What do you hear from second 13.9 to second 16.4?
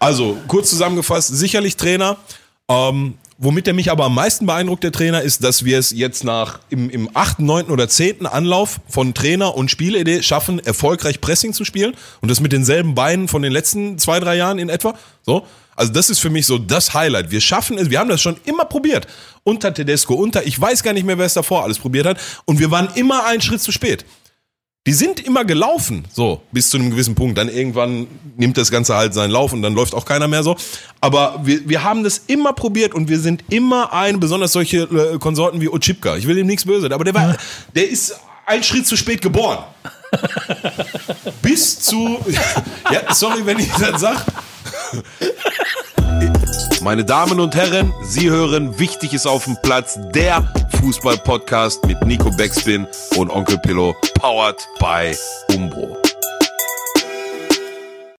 zwei, drei Jahren in etwa. So. Also das ist für